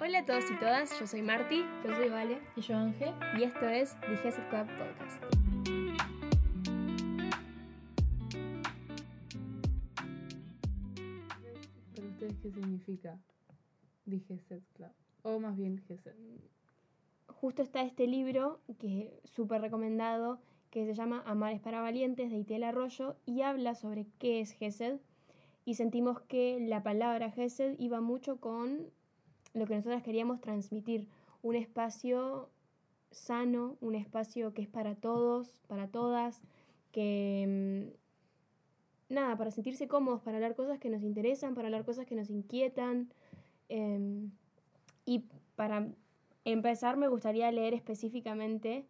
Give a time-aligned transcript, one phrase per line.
[0.00, 1.62] Hola a todos y todas, yo soy Marti.
[1.84, 2.40] Yo soy Vale.
[2.56, 3.14] Y yo Ángel.
[3.38, 5.22] Y esto es The Gesed Club Podcast.
[11.94, 13.20] ¿Para ustedes qué significa
[14.10, 14.90] The Gesed Club?
[15.22, 16.16] O más bien Gesed.
[17.28, 20.40] Justo está este libro que es súper recomendado
[20.70, 24.98] que se llama Amares para Valientes de Itiel Arroyo y habla sobre qué es Gesed
[25.64, 28.90] y sentimos que la palabra Gesed iba mucho con
[29.54, 31.08] lo que nosotras queríamos transmitir,
[31.42, 32.50] un espacio
[33.10, 36.42] sano, un espacio que es para todos, para todas,
[36.92, 37.90] que
[39.08, 42.16] mm, nada, para sentirse cómodos, para hablar cosas que nos interesan, para hablar cosas que
[42.16, 43.10] nos inquietan.
[43.68, 44.30] em,
[45.06, 45.24] y
[45.56, 45.88] para
[46.44, 48.86] empezar me gustaría leer específicamente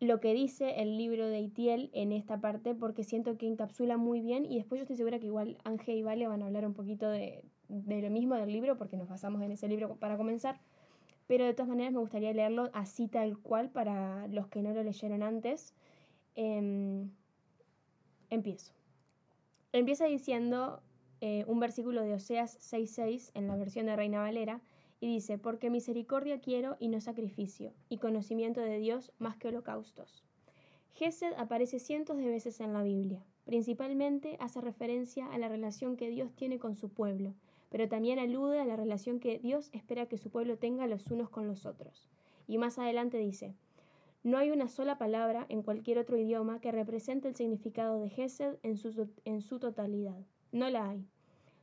[0.00, 4.20] lo que dice el libro de Itiel en esta parte porque siento que encapsula muy
[4.20, 6.74] bien y después yo estoy segura que igual Ángel y Vale van a hablar un
[6.74, 10.60] poquito de, de lo mismo del libro porque nos basamos en ese libro para comenzar,
[11.26, 14.82] pero de todas maneras me gustaría leerlo así tal cual para los que no lo
[14.82, 15.74] leyeron antes.
[16.34, 17.10] Em,
[18.30, 18.72] empiezo.
[19.72, 20.82] Empieza diciendo
[21.20, 24.60] eh, un versículo de Oseas 6.6 en la versión de Reina Valera
[25.00, 30.24] y dice, porque misericordia quiero y no sacrificio, y conocimiento de Dios más que holocaustos.
[30.94, 33.22] Gesed aparece cientos de veces en la Biblia.
[33.44, 37.34] Principalmente hace referencia a la relación que Dios tiene con su pueblo,
[37.70, 41.30] pero también alude a la relación que Dios espera que su pueblo tenga los unos
[41.30, 42.08] con los otros.
[42.46, 43.54] Y más adelante dice,
[44.22, 48.56] no hay una sola palabra en cualquier otro idioma que represente el significado de Gesed
[48.62, 50.18] en su, en su totalidad.
[50.52, 51.06] No la hay.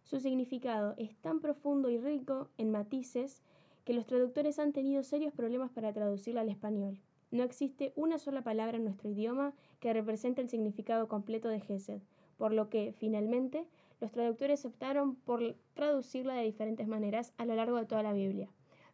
[0.04, 3.42] Su significado es tan profundo y rico en matices
[3.86, 7.00] que los traductores han tenido serios problemas para traducirla al español.
[7.32, 12.02] No existe una sola palabra en nuestro idioma que represente el significado completo de Gesed,
[12.38, 13.66] por lo que, finalmente,
[14.04, 18.50] los traductores optaron por traducirla de diferentes maneras a lo largo de toda la Biblia.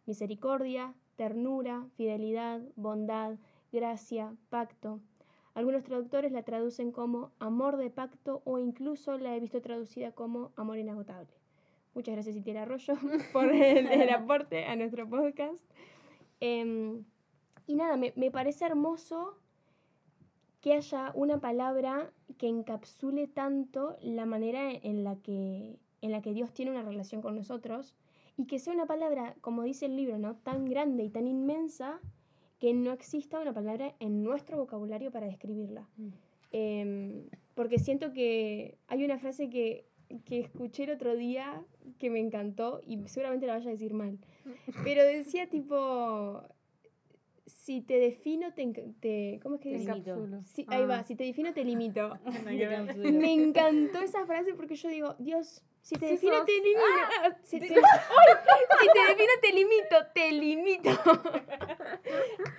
[0.06, 3.34] Misericordia, ternura, fidelidad, bondad,
[3.72, 5.00] gracia, pacto.
[5.54, 10.52] Algunos traductores la traducen como amor de pacto o incluso la he visto traducida como
[10.54, 11.34] amor inagotable.
[11.92, 12.94] Muchas gracias, Itiel Arroyo,
[13.32, 15.68] por el, el aporte a nuestro podcast.
[16.38, 17.02] Em,
[17.66, 19.39] y nada, me, me parece hermoso
[20.60, 26.34] que haya una palabra que encapsule tanto la manera en la que, en la que
[26.34, 27.94] Dios tiene una relación con nosotros
[28.36, 30.36] y que sea una palabra, como dice el libro, ¿no?
[30.36, 32.00] tan grande y tan inmensa
[32.58, 35.88] que no exista una palabra en nuestro vocabulario para describirla.
[36.52, 39.86] Em, porque siento que hay una frase que,
[40.24, 41.62] que escuché el otro día
[41.98, 44.18] que me encantó y seguramente la vaya a decir mal.
[44.84, 46.42] Pero decía tipo,
[47.46, 48.66] si te defino, te...
[49.00, 50.42] te ¿Cómo es que Te.
[50.42, 52.18] Sí, ahí va, si te defino, te limito.
[53.12, 56.46] Me encantó esa frase porque yo digo, Dios, si te Sí defino, sos.
[56.46, 56.80] te limito.
[57.42, 57.74] Si te, ¡Ay!
[58.80, 60.90] si te defino, te limito, te limito.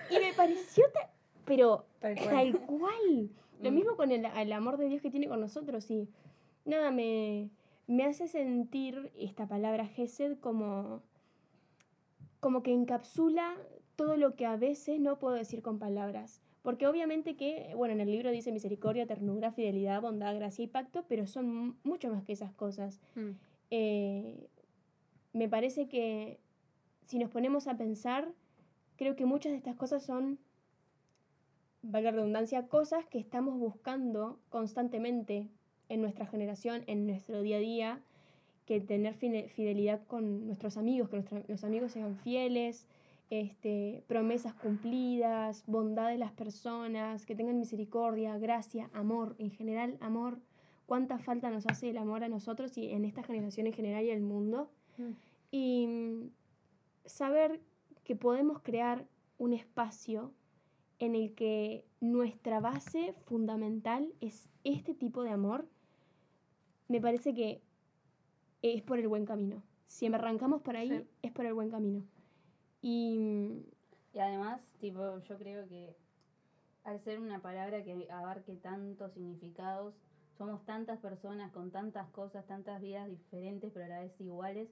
[0.09, 1.09] y me pareció, ta-
[1.45, 2.29] pero Tal cual.
[2.29, 3.29] tal cual.
[3.61, 3.75] Lo Mm.
[3.75, 5.89] mismo con el, el amor de Dios que tiene con nosotros.
[5.91, 6.09] Y
[6.65, 7.49] nada, me,
[7.87, 11.03] me hace sentir esta palabra Gesed como,
[12.39, 13.55] como que encapsula
[14.01, 16.41] todo lo que a veces no puedo decir con palabras.
[16.63, 21.05] Porque obviamente que, bueno, en el libro dice misericordia, ternura, fidelidad, bondad, gracia y pacto,
[21.07, 22.99] pero son mu- mucho más que esas cosas.
[23.15, 23.29] Mm.
[23.71, 24.47] Eh,
[25.33, 26.39] me parece que
[27.05, 28.27] si nos ponemos a pensar,
[28.95, 30.39] creo que muchas de estas cosas son,
[31.83, 35.47] valga la redundancia, cosas que estamos buscando constantemente
[35.89, 37.99] en nuestra generación, en nuestro día a día,
[38.65, 42.85] que tener fidelidad con nuestros amigos, que nuestra- los amigos sean fieles,
[43.31, 50.37] este, promesas cumplidas, bondad de las personas, que tengan misericordia, gracia, amor, en general amor.
[50.85, 54.09] ¿Cuánta falta nos hace el amor a nosotros y en esta generación en general y
[54.09, 54.69] el mundo?
[54.97, 55.11] Mm.
[55.49, 56.29] Y mm,
[57.05, 57.61] saber
[58.03, 60.33] que podemos crear un espacio
[60.99, 65.69] en el que nuestra base fundamental es este tipo de amor,
[66.89, 67.61] me parece que
[68.61, 69.63] es por el buen camino.
[69.87, 71.07] Si arrancamos por ahí, Sí.
[71.21, 72.03] es por el buen camino.
[72.81, 73.63] Y
[74.13, 75.95] Y además, tipo, yo creo que
[76.83, 79.93] al ser una palabra que abarque tantos significados,
[80.37, 84.67] somos tantas personas con tantas cosas, tantas vidas diferentes, pero a la vez iguales,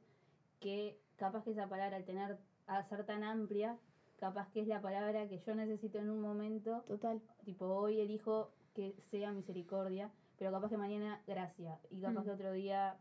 [0.60, 3.78] que capaz que esa palabra, al tener, a ser tan amplia,
[4.20, 8.50] capaz que es la palabra que yo necesito en un momento, total, tipo, hoy elijo
[8.74, 12.26] que sea misericordia, pero capaz que mañana gracia, y capaz Mm.
[12.26, 12.98] que otro día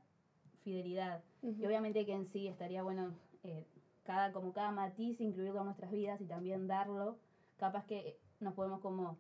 [0.63, 1.23] fidelidad.
[1.43, 3.13] Y obviamente que en sí estaría bueno
[3.45, 3.65] eh,
[4.09, 7.19] cada, como cada matiz incluirlo en nuestras vidas y también darlo.
[7.59, 9.19] Capaz que nos podemos como,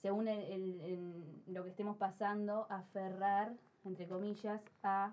[0.00, 3.52] según el, el- el- lo que estemos pasando, aferrar,
[3.84, 5.12] entre comillas, a,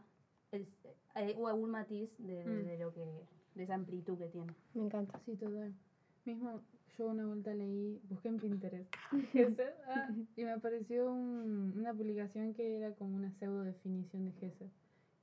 [0.52, 0.68] el,
[1.16, 1.20] a
[1.50, 2.66] algún matiz de, de- Mm.
[2.68, 3.26] de lo que de
[3.56, 4.52] de esa amplitud que tiene.
[4.74, 5.20] Me encanta.
[5.26, 5.74] Sí, total.
[6.26, 6.60] Mismo,
[6.98, 8.92] yo una vuelta leí, busqué en Pinterest,
[9.32, 14.32] Gesed, ah, y me apareció un- una publicación que era como una pseudo definición de
[14.34, 14.70] Gesed,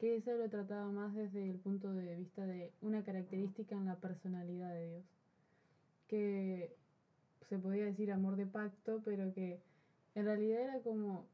[0.01, 3.97] que eso lo trataba más desde el punto de vista de una característica en la
[3.97, 5.05] personalidad de Dios,
[6.09, 6.75] que
[7.51, 9.61] se podía decir amor de pacto, pero que
[10.15, 11.27] en realidad era como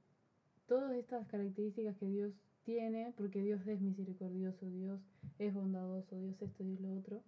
[0.66, 2.32] todas estas características que Dios
[2.64, 5.00] tiene, porque Dios es misericordioso, Dios
[5.38, 7.22] es bondadoso, Dios esto, Dios lo otro,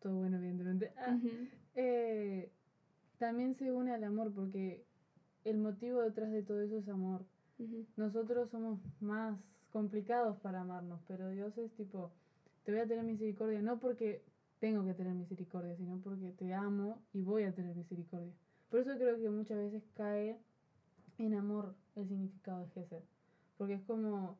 [0.00, 1.18] todo bueno evidentemente, ah,
[1.76, 2.50] eh,
[3.16, 4.84] también se une al amor, porque
[5.44, 7.24] el motivo detrás de todo eso es amor.
[7.96, 9.38] Nosotros somos más
[9.76, 12.10] complicados para amarnos, pero Dios es tipo,
[12.64, 14.22] te voy a tener misericordia, no porque
[14.58, 18.32] tengo que tener misericordia, sino porque te amo y voy a tener misericordia.
[18.70, 20.38] Por eso creo que muchas veces cae
[21.18, 23.02] en amor el significado de Gesed,
[23.58, 24.38] porque es como,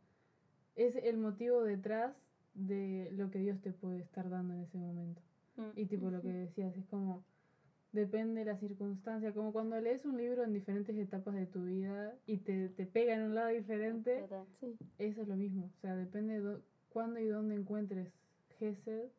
[0.74, 2.16] es el motivo detrás
[2.54, 5.20] de lo que Dios te puede estar dando en ese momento.
[5.74, 7.26] Y tipo lo que decías, es como,
[7.92, 12.14] depende de la circunstancia, como cuando lees un libro en diferentes etapas de tu vida
[12.26, 14.26] y te, te pega en un lado diferente.
[14.60, 14.76] Sí.
[14.98, 15.70] eso es lo mismo.
[15.76, 16.58] O sea, depende de
[16.90, 18.12] cuándo y dónde encuentres
[18.58, 19.10] Gesed,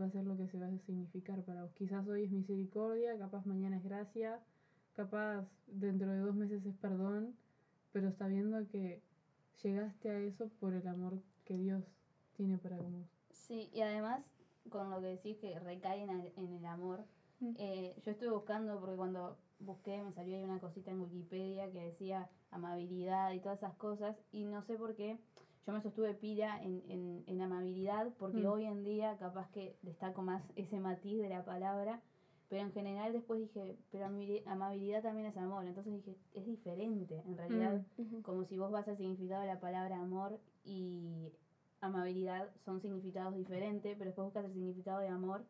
[0.00, 1.72] va a ser lo que se va a significar para vos.
[1.74, 4.40] Quizás hoy es misericordia, capaz mañana es gracia,
[4.94, 7.34] capaz dentro de dos meses es perdón,
[7.92, 9.02] pero sabiendo que
[9.62, 11.84] llegaste a eso por el amor que Dios
[12.36, 12.92] tiene para vos.
[13.30, 14.22] Sí, y además,
[14.68, 17.04] con lo que decís que recae en el, amor.
[17.56, 21.80] Eh, yo estuve buscando, porque cuando busqué me salió ahí una cosita en Wikipedia que
[21.86, 25.18] decía amabilidad y todas esas cosas, y no sé por qué
[25.66, 28.50] yo me sostuve pila en, en, en amabilidad, porque Mm.
[28.50, 32.02] hoy en día capaz que destaco más ese matiz de la palabra,
[32.50, 37.22] pero en general después dije, pero amabili- amabilidad también es amor, entonces dije, es diferente,
[37.26, 38.20] en realidad Ujú.
[38.22, 41.32] como si vos vas al significado de la palabra amor y
[41.80, 45.44] amabilidad son significados diferentes, pero después buscas el significado de amor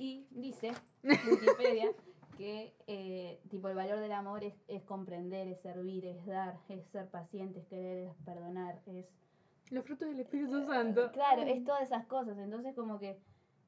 [0.00, 0.72] y dice
[1.04, 1.90] Wikipedia
[2.38, 6.86] que eh, tipo el valor del amor es, es comprender, es servir, es dar, es
[6.86, 9.04] ser paciente, es querer, es perdonar, es
[9.68, 11.12] Los frutos del Espíritu Santo.
[11.12, 13.18] claro, es todas esas cosas, entonces como que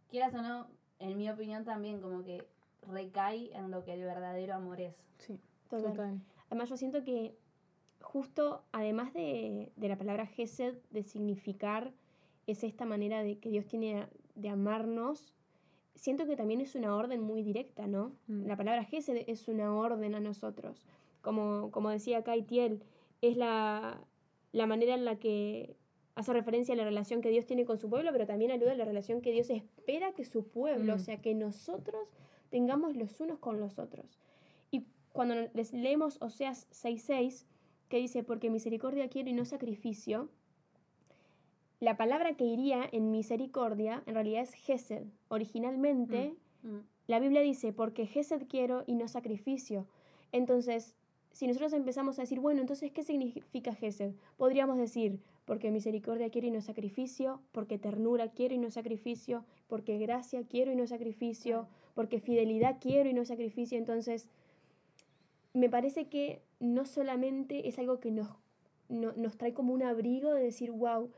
[0.08, 0.68] quieras o no,
[1.00, 2.46] en mi opinión también como que
[2.90, 4.94] recae en lo que el verdadero amor es.
[5.18, 5.38] Sí,
[5.68, 5.92] Total.
[5.92, 6.20] total.
[6.46, 7.36] Además, yo siento que
[8.00, 11.92] justo, además de, de la palabra Gesed, de significar,
[12.46, 15.34] es esta manera de que Dios tiene de amarnos,
[15.94, 18.12] siento que también es una orden muy directa, ¿no?
[18.26, 18.46] Mm.
[18.46, 20.86] La palabra Gesed es una orden a nosotros.
[21.20, 22.82] Como, como decía Kaitiel,
[23.20, 24.00] es la,
[24.52, 25.76] la manera en la que
[26.14, 28.74] hace referencia a la relación que Dios tiene con su pueblo, pero también alude a
[28.76, 30.96] la relación que Dios espera que su pueblo, Mm.
[30.96, 32.08] o sea, que nosotros
[32.50, 34.18] tengamos los unos con los otros.
[34.70, 37.46] Y cuando les leemos Oseas 6.6,
[37.88, 40.28] que dice, porque misericordia quiero y no sacrificio,
[41.82, 45.02] la palabra que iría en misericordia en realidad es Gesed.
[45.28, 46.34] Originalmente,
[47.08, 49.86] la Biblia dice, porque Gesed quiero y no sacrificio.
[50.30, 50.94] Entonces,
[51.32, 54.12] si nosotros empezamos a decir, bueno, entonces, ¿qué significa Gesed?
[54.36, 59.98] Podríamos decir, porque misericordia quiero y no sacrificio, porque ternura quiero y no sacrificio, porque
[59.98, 63.76] gracia quiero y no sacrificio, porque fidelidad quiero y no sacrificio.
[63.76, 64.28] Entonces,
[65.52, 68.28] me parece que no solamente es algo que nos,
[68.88, 71.10] no- nos trae como un abrigo de decir, wow,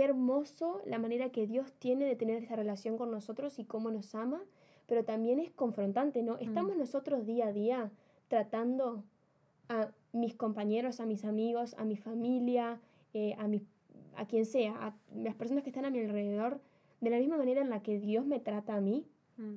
[0.00, 3.90] qué hermoso la manera que Dios tiene de tener esta relación con nosotros y cómo
[3.90, 4.40] nos ama,
[4.86, 6.38] pero también es confrontante, ¿no?
[6.38, 7.90] Estamos nosotros día a día
[8.28, 9.04] tratando
[9.68, 12.80] a mis compañeros, a mis amigos, a mi familia,
[13.12, 13.60] eh, a, mi,
[14.16, 16.62] a quien sea, a las personas que están a mi alrededor,
[17.02, 19.04] de la misma manera en la que Dios me trata a mí,
[19.36, 19.56] Mm.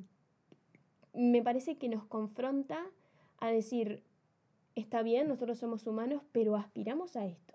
[1.13, 2.85] me parece que nos confronta
[3.37, 4.03] a decir,
[4.75, 7.53] está bien, nosotros somos humanos, pero aspiramos a esto.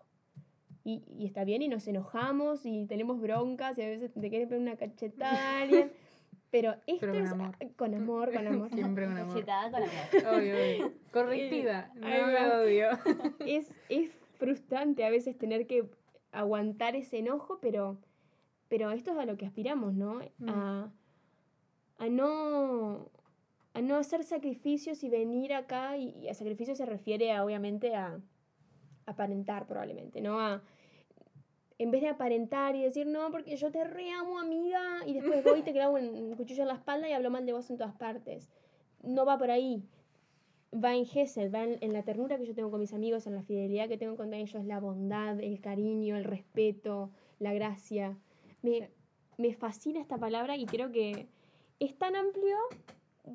[0.88, 4.47] Y, y está bien, y nos enojamos, y tenemos broncas, y a veces te quiere
[4.47, 5.92] poner una cachetada a alguien,
[6.50, 7.57] pero esto Pero con es amor.
[7.76, 8.71] con amor, con amor.
[8.73, 9.35] Siempre con amor.
[9.35, 10.35] Cachetada con amor.
[10.38, 10.92] Obvio, obvio.
[11.12, 11.90] Correctiva.
[11.97, 12.88] No me odio.
[13.40, 15.90] es, es frustrante a veces tener que
[16.33, 17.99] aguantar ese enojo, pero,
[18.68, 20.23] pero esto es a lo que aspiramos, ¿no?
[20.38, 20.49] Mm.
[20.49, 20.90] A,
[21.99, 23.11] a no
[23.75, 27.95] a no hacer sacrificios y venir acá, y, y a sacrificio se refiere a, obviamente
[27.95, 28.18] a
[29.04, 30.40] aparentar probablemente, ¿no?
[30.40, 30.62] A,
[31.79, 35.61] en vez de aparentar y decir, no, porque yo te reamo, amiga, y después voy
[35.61, 37.95] y te clavo un cuchillo en la espalda y hablo mal de vos en todas
[37.95, 38.51] partes.
[39.03, 39.83] No va por ahí.
[40.75, 43.35] Va en Gesed, va en, en la ternura que yo tengo con mis amigos, en
[43.35, 48.19] la fidelidad que tengo con ellos, la bondad, el cariño, el respeto, la gracia.
[48.61, 48.91] Me,
[49.39, 51.29] me fascina esta palabra y creo que
[51.79, 52.57] es tan amplio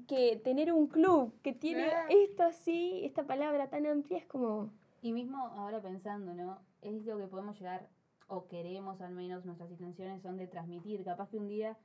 [0.08, 2.06] que tener un club que tiene Ah.
[2.10, 4.70] esto así, esta palabra tan amplia, es como...
[5.02, 6.60] Y mismo ahora pensando, ¿no?
[6.82, 7.88] Es lo que podemos llegar,
[8.34, 11.04] o queremos al menos, nuestras intenciones son de transmitir.
[11.04, 11.78] Capaz que un día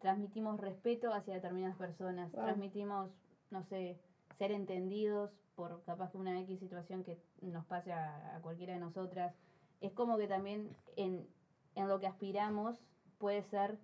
[0.00, 2.44] transmitimos respeto hacia determinadas personas, Wow.
[2.44, 3.10] transmitimos,
[3.50, 3.98] no sé,
[4.38, 8.80] ser entendidos por capaz que una X situación que nos pase a, a cualquiera de
[8.80, 9.34] nosotras.
[9.80, 11.26] Es como que también en,
[11.74, 12.78] en lo que aspiramos
[13.18, 13.78] puede ser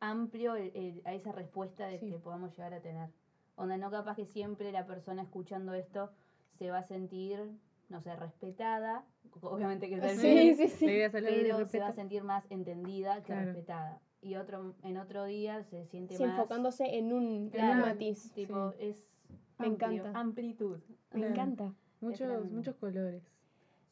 [0.00, 2.10] amplio el- el- a esa respuesta de Sí.
[2.10, 3.10] que podamos llegar a tener.
[3.56, 6.10] Donde no capaz que siempre la persona escuchando esto
[6.58, 7.38] se va a sentir,
[7.88, 9.04] no sé, respetada,
[9.40, 10.86] obviamente que es el Sí, sí, sí.
[11.12, 13.46] Pero se va a sentir más entendida que Claro.
[13.46, 14.00] respetada.
[14.20, 17.86] Y otro en otro día se siente Sí, más enfocándose en un, en un Claro.
[17.86, 18.32] matiz.
[18.32, 19.04] tipo es
[19.58, 20.18] Me amplio, encanta.
[20.20, 20.78] amplitud.
[21.12, 21.32] Me Claro.
[21.34, 21.74] encanta.
[22.00, 23.22] Muchos, muchos colores.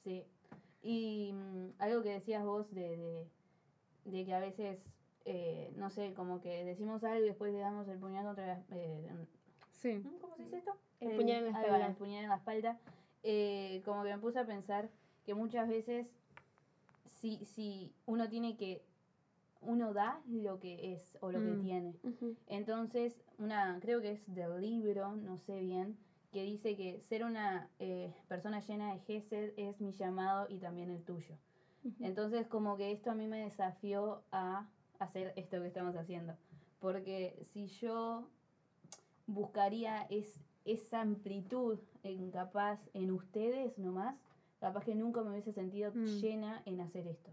[0.04, 0.25] Sí.
[0.82, 3.26] Y mm, algo que decías vos de, de,
[4.04, 4.80] de que a veces,
[5.26, 8.62] eh, no sé, como que decimos algo y después le damos el puñal contra la...
[8.70, 9.06] eh,
[9.70, 10.00] Sí.
[10.20, 10.76] ¿Cómo se dice esto?
[11.00, 11.87] El puñal en la espalda.
[11.88, 12.78] el puñal en la espalda.
[13.22, 14.90] Eh, como que me puse a pensar
[15.24, 16.06] que muchas veces
[17.06, 18.84] si, si uno tiene que...
[19.60, 21.60] Uno da lo que es o lo que Mm.
[21.62, 21.94] tiene.
[22.48, 25.96] Entonces, una, creo que es del libro, no sé bien,
[26.32, 30.90] que dice que ser una eh, persona llena de Gesed es mi llamado y también
[30.90, 31.36] el tuyo.
[32.00, 34.66] Entonces, como que esto a mí me desafió a
[34.98, 36.34] hacer esto que estamos haciendo.
[36.80, 38.28] Porque si yo
[39.26, 44.16] buscaría es, esa amplitud en capaz en ustedes nomás,
[44.61, 46.07] capaz que nunca me hubiese sentido Mm.
[46.21, 47.31] llena en hacer esto.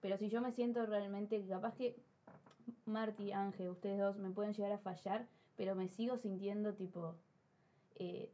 [0.00, 1.96] Pero si yo me siento realmente, capaz que
[2.86, 7.14] Marty, Ángel, ustedes dos me pueden llegar a fallar, pero me sigo sintiendo tipo
[7.96, 8.30] eh,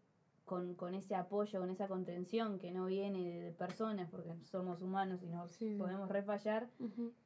[0.46, 4.80] con, con ese apoyo, con esa contención que no viene de, de personas, porque somos
[4.80, 6.68] humanos y nos Sí, podemos refallar,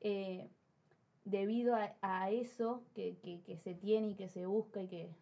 [0.00, 0.48] eh,
[1.24, 5.14] debido a, a eso que, que, que se tiene y que se busca y que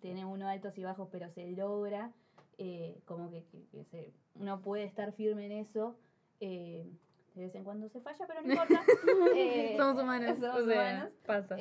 [0.00, 2.12] tiene uno altos y bajos, pero se logra,
[2.58, 5.96] eh, como que, que- que se, uno puede estar firme en eso.
[6.40, 6.90] eh,
[7.34, 8.80] de vez en cuando se falla, pero no importa.
[9.36, 10.38] Eh, somos humanos.
[10.38, 11.12] somos o sea, humanos.
[11.26, 11.56] pasa.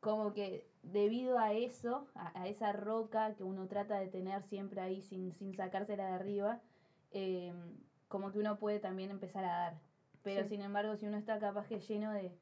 [0.00, 4.80] Como que debido a eso, a, a esa roca que uno trata de tener siempre
[4.80, 6.60] ahí sin, sin sacársela de arriba,
[8.08, 9.74] como que uno puede también empezar a dar.
[10.22, 10.50] Pero Sí.
[10.50, 12.32] sin embargo, si uno está capaz que lleno de,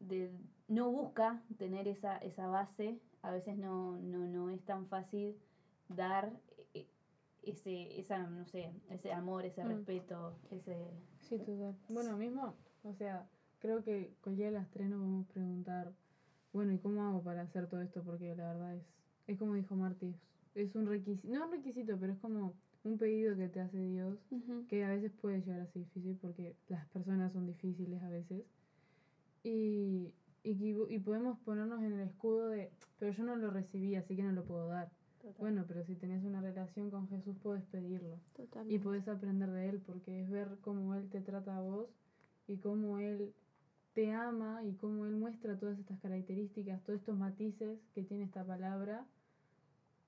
[0.00, 0.30] de
[0.68, 5.36] no busca tener esa, esa base, a veces no, no, no es tan fácil
[5.88, 6.32] dar
[6.74, 6.86] eh,
[7.42, 9.68] ese, esa, no sé, ese amor, ese Mm.
[9.68, 10.90] respeto, ese...
[11.20, 11.76] Sí, total.
[11.88, 13.26] Bueno, mismo, o sea,
[13.60, 15.92] creo que cualquiera de las tres nos vamos a preguntar,
[16.52, 18.02] bueno, ¿y cómo hago para hacer todo esto?
[18.02, 18.84] Porque la verdad es,
[19.28, 20.14] es como dijo Marty,
[20.54, 24.18] es, un requisito, no un requisito, pero es como un pedido que te hace Dios,
[24.68, 28.44] que a veces puede llegar a ser difícil porque las personas son difíciles a veces.
[29.44, 30.12] Y,
[30.44, 30.50] y,
[30.94, 34.32] y podemos ponernos en el escudo de, pero yo no lo recibí, así que no
[34.32, 34.90] lo puedo dar.
[35.38, 38.16] Bueno, pero si tenés una relación con Jesús, puedes pedirlo.
[38.16, 38.80] Y Totalmente.
[38.80, 41.88] puedes aprender de él porque es ver cómo él te trata a vos
[42.48, 43.32] y cómo él
[43.94, 48.44] te ama y cómo él muestra todas estas características, todos estos matices que tiene esta
[48.44, 49.06] palabra.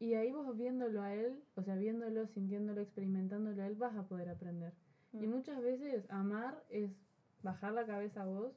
[0.00, 4.08] Y ahí vos viéndolo a él, o sea, viéndolo, sintiéndolo, experimentándolo a él, vas a
[4.08, 4.72] poder aprender.
[5.12, 5.30] Y Mm.
[5.30, 6.90] muchas veces amar es
[7.44, 8.52] bajar la cabeza a vos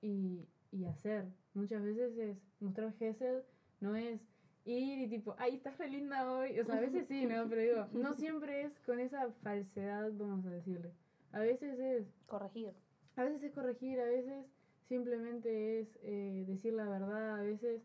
[0.00, 1.26] y, y hacer.
[1.54, 3.42] Muchas veces es mostrar Gesed,
[3.80, 4.20] no es
[4.64, 6.58] ir y tipo, ay, estás re linda hoy.
[6.58, 7.48] O sea, a veces sí, ¿no?
[7.48, 10.92] Pero digo, no siempre es con esa falsedad, vamos a decirle.
[11.32, 12.72] A veces es, Corregir.
[13.16, 14.46] a veces es corregir, a veces
[14.88, 17.82] simplemente es eh, decir la verdad, a veces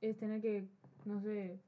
[0.00, 0.68] es tener que,
[1.04, 1.58] no sé,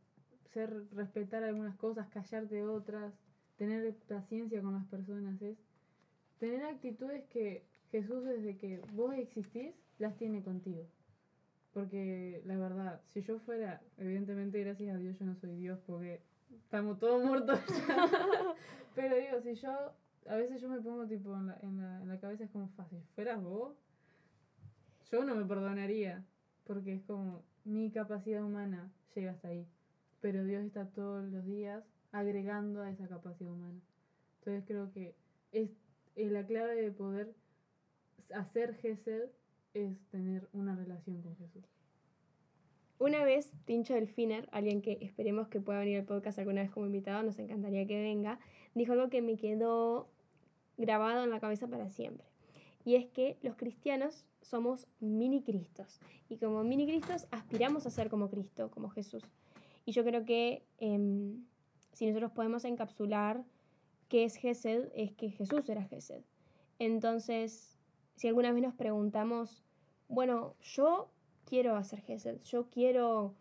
[0.53, 3.15] ser, respetar algunas cosas, callarte otras,
[3.57, 5.57] tener paciencia con las personas, es
[6.39, 7.65] tener actitudes que
[7.95, 10.85] Jesús desde que vos existís las tiene contigo.
[11.73, 16.21] Porque la verdad, si yo fuera, evidentemente gracias a Dios yo no soy Dios porque
[16.65, 18.09] estamos todos muertos ya.
[18.97, 19.93] Pero digo, si yo,
[20.29, 22.67] a veces yo me pongo tipo en la, en la, en la cabeza es como
[22.71, 23.77] fácil, si fueras vos,
[25.13, 26.25] yo no me perdonaría.
[26.65, 29.69] Porque es como mi capacidad humana llega hasta ahí.
[30.21, 33.79] Pero Dios está todos los días agregando a esa capacidad humana.
[34.41, 35.15] Entonces creo que
[35.53, 35.71] es,
[36.17, 37.35] es la clave de poder
[38.33, 39.31] hacer Gesed
[39.75, 41.65] es tener una relación con Jesús.
[42.99, 46.87] Una vez, Tincho Delfiner, alguien que esperemos que pueda venir al podcast alguna vez como
[46.87, 48.39] invitado, nos encantaría que venga,
[48.75, 50.09] dijo algo que me quedó
[50.77, 52.25] grabado en la cabeza para siempre.
[52.85, 56.01] Y es que los cristianos somos mini Cristos.
[56.29, 59.23] Y como mini Cristos aspiramos a ser como Cristo, como Jesús.
[59.85, 61.45] Y yo creo que em,
[61.93, 63.45] si nosotros podemos encapsular
[64.09, 66.23] qué es Gesed, es que Jesús era Gesed.
[66.79, 67.74] Entonces,
[68.17, 69.63] si alguna vez nos preguntamos,
[70.09, 71.09] bueno, yo
[71.47, 73.35] quiero hacer Gesed, yo quiero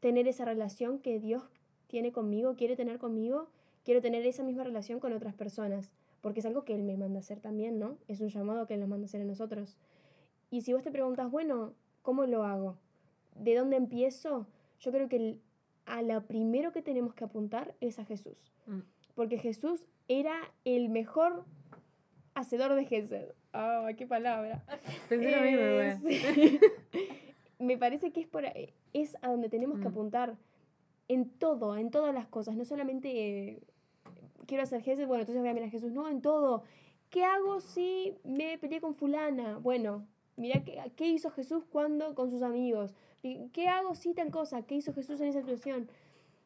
[0.00, 1.42] tener esa relación que Dios
[1.86, 3.48] tiene conmigo, quiere tener conmigo,
[3.84, 5.90] quiero tener esa misma relación con otras personas,
[6.20, 7.96] porque es algo que Él me manda a hacer también, ¿no?
[8.08, 9.76] Es un llamado que Él nos manda a hacer a nosotros.
[10.50, 12.76] Y si vos te preguntas, bueno, ¿cómo lo hago?
[13.38, 14.46] de dónde empiezo,
[14.80, 15.40] yo creo que el-
[15.84, 18.50] a lo primero que tenemos que apuntar es a Jesús.
[18.66, 18.78] Mm.
[19.14, 21.44] Porque Jesús era el mejor
[22.36, 23.32] hacedor de Gesed.
[23.52, 24.62] ¡Ah, qué palabra!
[25.08, 26.18] Pensé lo mismo, Eh, güey.
[26.44, 26.60] sí.
[27.58, 28.44] Me parece que es, por,
[28.92, 29.92] es a donde tenemos que Mm.
[29.92, 30.36] apuntar
[31.08, 32.54] en todo, en todas las cosas.
[32.56, 33.08] No solamente
[33.48, 33.62] eh,
[34.46, 35.92] quiero hacer Gesed, bueno, entonces voy a mirar a Jesús.
[35.92, 36.62] No, en todo.
[37.10, 39.56] ¿Qué hago si me peleé con fulana?
[39.58, 42.94] Bueno, mira qué, qué hizo Jesús cuando con sus amigos.
[43.22, 44.62] ¿Qué qué hago si tal cosa?
[44.62, 45.88] ¿Qué hizo Jesús en esa situación?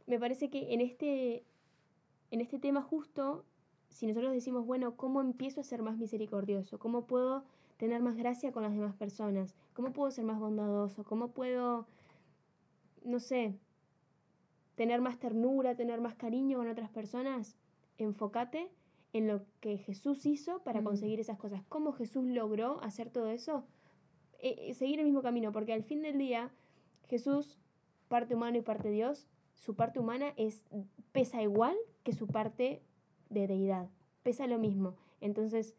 [0.06, 1.42] Me parece que en este,
[2.30, 3.44] en este tema justo,
[3.90, 6.78] si nosotros decimos, bueno, ¿cómo empiezo a ser más misericordioso?
[6.78, 7.44] ¿Cómo puedo
[7.76, 9.54] tener más gracia con las demás personas?
[9.74, 11.04] ¿Cómo puedo ser más bondadoso?
[11.04, 11.86] ¿Cómo puedo,
[13.04, 13.54] no sé,
[14.76, 17.56] tener más ternura, tener más cariño con otras personas?
[17.98, 18.70] Enfócate
[19.12, 21.62] en lo que Jesús hizo para conseguir esas cosas.
[21.68, 23.64] ¿Cómo Jesús logró hacer todo eso?
[24.38, 26.50] Eh, eh, seguir el mismo camino, porque al fin del día,
[27.08, 27.58] Jesús,
[28.08, 30.64] parte humano y parte Dios, su parte humana es,
[31.12, 32.82] pesa igual que su parte
[33.30, 33.88] de deidad.
[34.22, 34.94] Pesa lo mismo.
[35.20, 35.74] Entonces,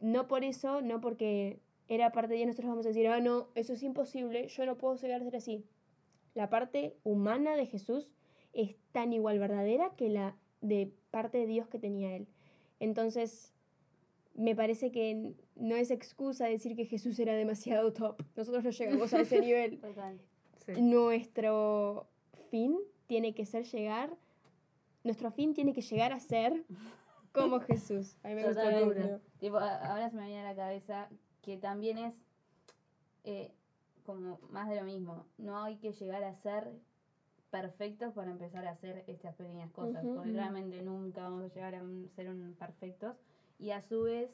[0.00, 1.58] no por eso, no porque
[1.88, 4.76] era parte de Dios, nosotros vamos a decir, ah, no, eso es imposible, yo no
[4.76, 5.64] puedo llegar a ser así.
[6.34, 8.10] La parte humana de Jesús
[8.52, 12.26] es tan igual verdadera que la de parte de Dios que tenía él.
[12.80, 13.52] Entonces,
[14.34, 18.22] me parece que no es excusa decir que Jesús era demasiado top.
[18.36, 19.78] Nosotros no llegamos a ese nivel.
[19.78, 20.18] Total.
[20.66, 20.80] Sí.
[20.80, 22.06] Nuestro
[22.50, 24.16] fin tiene que ser llegar,
[25.06, 26.64] nuestro fin tiene que llegar a ser
[27.32, 28.16] como Jesús.
[28.22, 29.20] A mí me gusta el.
[29.38, 31.08] Tipo, ahora se me viene a la cabeza
[31.42, 32.14] que también es
[33.24, 33.52] eh,
[34.04, 35.24] como más de lo mismo.
[35.38, 36.70] No hay que llegar a ser
[37.50, 40.16] perfectos para empezar a hacer estas pequeñas cosas, Ujú.
[40.16, 43.16] porque realmente nunca vamos a llegar a un- ser un perfectos.
[43.58, 44.30] Y a su vez,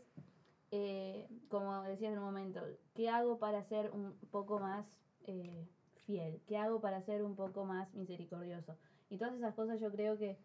[0.71, 2.61] eh, como decías en un momento,
[2.95, 4.87] ¿qué hago para ser un poco más
[5.26, 5.69] eh,
[6.07, 6.41] fiel?
[6.47, 8.76] ¿Qué hago para ser un poco más misericordioso?
[9.11, 10.39] Y todas esas cosas yo creo que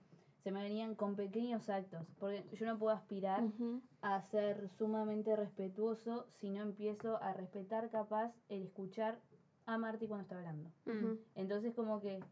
[0.48, 3.44] se me venían con pequeños actos, porque yo no puedo aspirar
[4.02, 9.20] a ser sumamente respetuoso si no empiezo a respetar capaz el escuchar
[9.66, 10.72] a Marty cuando está hablando.
[11.36, 12.24] Entonces como que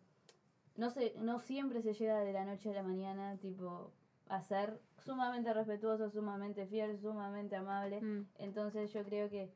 [0.78, 3.92] no sé, no siempre se llega de la noche a la mañana tipo
[4.30, 8.02] a ser sumamente respetuoso, sumamente fiel, sumamente amable.
[8.02, 8.28] Mm.
[8.36, 9.52] Entonces yo creo que,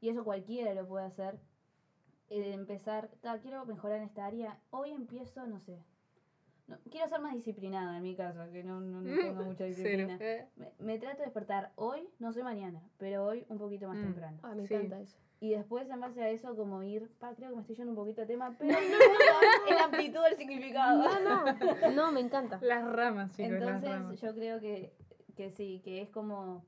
[0.00, 1.38] y eso cualquiera lo puede hacer,
[2.28, 5.84] eh, empezar, "Ta, quiero mejorar en esta área, hoy empiezo, no sé,
[6.70, 10.16] no, quiero ser más disciplinada en mi caso, que no, no, no tengo mucha disciplina.
[10.20, 13.98] Eh, Me, me trato de despertar hoy, no sé mañana, pero hoy un poquito más
[13.98, 14.02] Mm.
[14.02, 14.38] temprano.
[14.42, 14.74] Ah, me Sí.
[14.74, 15.18] encanta eso.
[15.40, 17.96] Y después en base a eso como ir, pa, creo que me estoy yendo un
[17.96, 21.02] poquito de tema, pero no la amplitud del significado.
[21.02, 22.58] No, no, no, me encanta.
[22.62, 24.20] Las ramas, chicos, las Entonces ramas.
[24.20, 24.92] yo creo que,
[25.36, 26.64] que sí, que es como,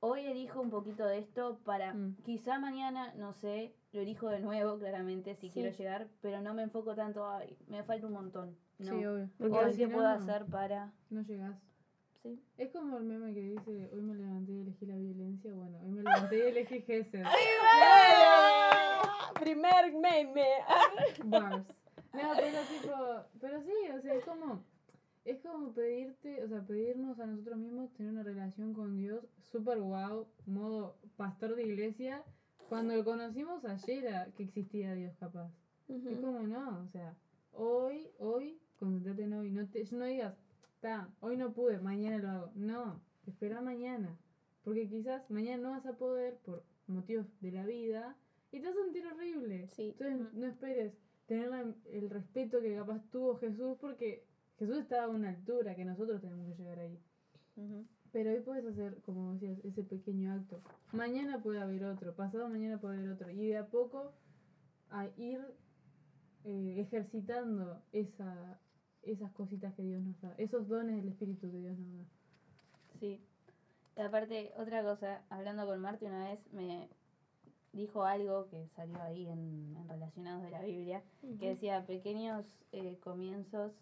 [0.00, 2.16] hoy elijo un poquito de esto para, Mm.
[2.24, 5.60] quizá mañana, no sé, lo elijo de nuevo claramente si Sí.
[5.60, 8.56] quiero llegar, pero no me enfoco tanto, ay, me falta un montón.
[8.78, 8.86] No.
[8.86, 9.30] Sí, obvio.
[9.38, 10.92] Porque Hoy si qué no, puedo hacer para...
[11.10, 11.56] No llegas.
[12.22, 12.40] Sí.
[12.56, 15.52] Es como el meme que dice, hoy me levanté y elegí la violencia.
[15.52, 17.24] Bueno, hoy me levanté y elegí Gesed.
[19.40, 20.46] Primer meme.
[21.24, 21.82] Bars.
[22.12, 22.94] No, pero tipo,
[23.40, 24.62] pero sí, o sea, es como,
[25.24, 29.78] es como pedirte, o sea, pedirnos a nosotros mismos tener una relación con Dios súper
[29.80, 32.22] wow, modo pastor de iglesia,
[32.68, 35.50] cuando lo conocimos ayer a que existía Dios capaz.
[35.88, 37.14] Es como no, o sea,
[37.52, 40.34] hoy, hoy, concentrate en hoy, no te, no digas,
[40.74, 42.52] está, hoy no pude, mañana lo hago.
[42.56, 44.18] No, espera mañana,
[44.64, 48.16] porque quizás mañana no vas a poder por motivos de la vida
[48.50, 49.68] y te vas a sentir horrible.
[49.68, 49.94] Sí.
[49.98, 50.94] Entonces no esperes
[51.26, 54.24] tener la- el respeto que capaz tuvo Jesús porque
[54.58, 56.98] Jesús estaba a una altura que nosotros tenemos que llegar ahí.
[58.10, 60.60] Pero hoy puedes hacer, como decías, ese pequeño acto.
[60.92, 63.30] Mañana puede haber otro, pasado mañana puede haber otro.
[63.30, 64.12] Y de a poco
[64.90, 65.40] a ir
[66.44, 68.58] eh, ejercitando esa,
[69.02, 72.04] esas cositas que Dios nos da, esos dones del Espíritu que Dios nos da.
[73.00, 73.20] Sí.
[73.96, 76.88] Y aparte, otra cosa, hablando con Marty una vez, me
[77.72, 81.02] dijo algo que salió ahí en, en Relacionados de la Biblia,
[81.38, 83.72] que decía pequeños eh, comienzos.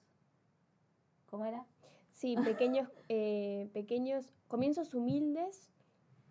[1.29, 1.65] ¿Cómo era?
[2.13, 5.71] Sí, pequeños, eh, pequeños comienzos humildes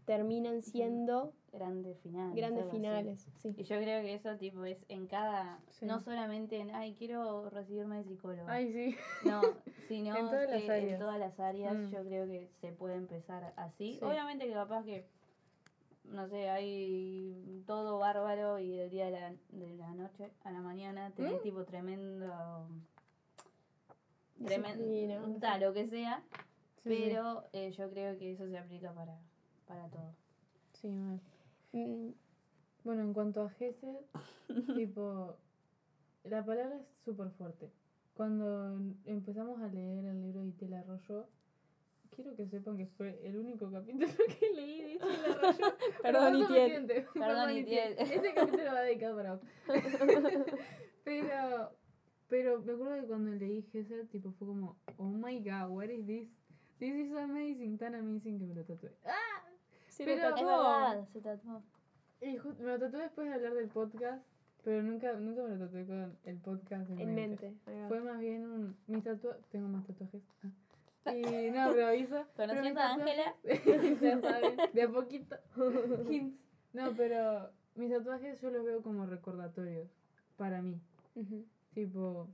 [0.06, 2.36] terminan siendo Grandes finales.
[2.36, 2.72] grandes así.
[2.72, 3.28] finales.
[3.38, 3.56] Sí.
[3.58, 5.86] Y yo creo que eso tipo es en cada, Sí.
[5.86, 8.48] no solamente en, ay, quiero recibirme de psicólogo.
[8.48, 8.96] Ay, sí.
[9.28, 9.42] No,
[9.88, 10.94] sino En todas las que áreas.
[10.94, 11.88] en todas las áreas Mm.
[11.90, 13.94] yo creo que se puede empezar así.
[13.94, 14.06] Sí.
[14.06, 15.08] Obviamente que capaz que,
[16.04, 20.62] no sé, hay todo bárbaro y del día de la, de la noche a la
[20.62, 21.44] mañana tenés Mm.
[21.44, 22.68] tipo tremendo...
[24.46, 26.24] Tremendo, no tal, lo que sea,
[26.84, 27.02] Sí, sí.
[27.10, 29.18] pero eh, yo creo que eso se aplica para,
[29.68, 30.14] para todo.
[30.74, 31.20] Sí, mal.
[31.72, 32.10] Mm,
[32.84, 33.98] Bueno, en cuanto a Gesed,
[34.76, 35.36] tipo,
[36.24, 37.70] la palabra es súper fuerte.
[38.14, 41.28] Cuando empezamos a leer el libro de Itel Arroyo,
[42.16, 44.08] quiero que sepan que fue el único capítulo
[44.40, 45.76] que leí de Itel Arroyo.
[46.02, 46.88] Perdón, Itiel.
[47.14, 47.96] Perdón, Itiel.
[47.98, 49.42] Este capítulo va dedicado para vos.
[51.04, 51.72] pero,
[52.28, 56.06] pero me acuerdo que cuando leí Gesed, tipo, fue como, oh my god, what is
[56.06, 56.28] this?
[56.80, 58.92] This is amazing, tan amazing que me lo tatué.
[59.06, 59.29] ¡Ah!
[60.00, 60.48] Se Pero- lo Es tatuó.
[60.48, 61.62] verdad, se tatuó.
[62.22, 62.26] Y
[62.64, 64.24] me lo tatué después de hablar del podcast,
[64.64, 67.54] pero nunca, nunca me lo tatué con el podcast en, En mente.
[67.90, 68.78] Fue más bien un.
[68.88, 69.46] Mis tatuajes.
[69.52, 70.22] Tengo más tatuajes.
[70.44, 70.50] Ah.
[71.16, 72.26] Y no, pero aviso.
[72.36, 73.36] Conociendo a Ángela,
[74.02, 75.36] ya saben, de a poquito.
[76.10, 76.40] Hints.
[76.74, 79.90] No, pero mis tatuajes yo los veo como recordatorios
[80.38, 80.80] para mí.
[81.74, 82.28] Tipo,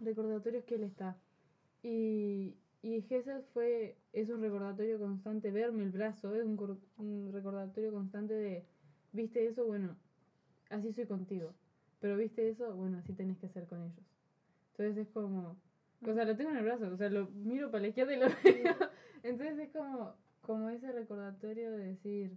[0.00, 1.16] recordatorios que él está.
[1.82, 8.34] Y, y Gesed fue, es un recordatorio constante, verme el brazo, es un recordatorio constante
[8.34, 8.64] de,
[9.12, 9.96] viste eso, bueno,
[10.70, 11.54] así soy contigo.
[12.00, 14.04] Pero viste eso, bueno, así tenés que hacer con ellos.
[14.72, 15.56] Entonces es como,
[16.04, 18.18] o sea, lo tengo en el brazo, o sea, lo miro para la izquierda y
[18.18, 18.74] lo veo.
[19.22, 22.32] Entonces es como, como ese recordatorio de decir,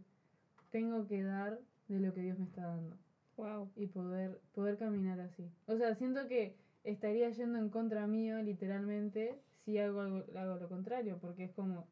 [0.70, 2.96] tengo que dar de lo que Dios me está dando
[3.38, 3.72] Wow.
[3.76, 5.50] y poder, poder caminar así.
[5.66, 11.18] O sea, siento que estaría yendo en contra mío, literalmente, si hago, hago lo contrario,
[11.20, 11.88] porque es como,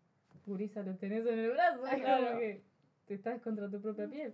[0.46, 2.38] Gurisa, lo tenés en el brazo, es Claro.
[2.40, 2.62] que
[3.08, 4.34] te estás contra tu propia piel.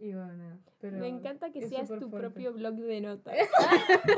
[0.00, 2.16] Y bueno, pero Me encanta que es seas tu fuerte.
[2.18, 3.34] propio blog de notas.
[4.06, 4.14] yo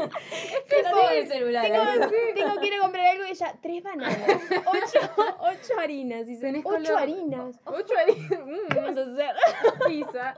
[0.82, 1.64] no tengo el celular.
[1.66, 4.18] Tengo, tengo que ir a comprar algo y ella, tres bananas,
[4.66, 4.98] ocho,
[5.40, 6.28] ocho harinas.
[6.28, 7.58] Y Tenés ocho color- harinas.
[7.64, 8.28] Ocho harinas,
[8.68, 9.34] ¿Qué vas a hacer?
[9.34, 10.34] mm, pizza.